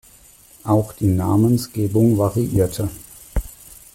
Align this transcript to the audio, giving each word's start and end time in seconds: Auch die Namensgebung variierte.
Auch 0.63 0.93
die 0.93 1.05
Namensgebung 1.05 2.17
variierte. 2.17 2.89